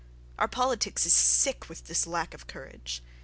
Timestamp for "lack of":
2.07-2.47